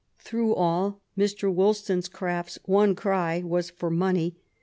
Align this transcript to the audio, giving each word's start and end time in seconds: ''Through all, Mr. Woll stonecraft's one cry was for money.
''Through 0.17 0.55
all, 0.55 0.99
Mr. 1.15 1.53
Woll 1.53 1.75
stonecraft's 1.75 2.57
one 2.65 2.95
cry 2.95 3.43
was 3.45 3.69
for 3.69 3.91
money. 3.91 4.35